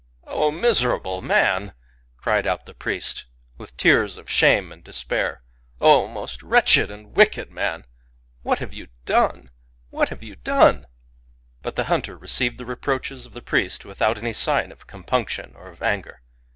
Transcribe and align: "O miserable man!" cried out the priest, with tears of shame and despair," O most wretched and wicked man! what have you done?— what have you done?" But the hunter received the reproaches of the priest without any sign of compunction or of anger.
"O 0.25 0.49
miserable 0.49 1.21
man!" 1.21 1.73
cried 2.23 2.47
out 2.47 2.65
the 2.65 2.73
priest, 2.73 3.25
with 3.59 3.77
tears 3.77 4.17
of 4.17 4.31
shame 4.31 4.71
and 4.71 4.83
despair," 4.83 5.43
O 5.89 6.07
most 6.07 6.41
wretched 6.41 6.89
and 6.89 7.15
wicked 7.15 7.51
man! 7.51 7.85
what 8.41 8.57
have 8.57 8.73
you 8.73 8.87
done?— 9.05 9.51
what 9.91 10.09
have 10.09 10.23
you 10.23 10.35
done?" 10.35 10.87
But 11.61 11.75
the 11.75 11.83
hunter 11.83 12.17
received 12.17 12.57
the 12.57 12.65
reproaches 12.65 13.27
of 13.27 13.33
the 13.33 13.43
priest 13.43 13.85
without 13.85 14.17
any 14.17 14.33
sign 14.33 14.71
of 14.71 14.87
compunction 14.87 15.53
or 15.55 15.67
of 15.69 15.83
anger. 15.83 16.23